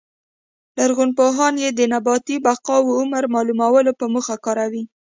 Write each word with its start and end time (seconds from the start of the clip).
لرغونپوهان 0.77 1.53
یې 1.63 1.69
د 1.73 1.81
نباتي 1.93 2.35
بقایاوو 2.45 2.97
عمر 2.99 3.23
معلومولو 3.35 3.91
په 3.99 4.05
موخه 4.13 4.35
کاروي 4.45 4.83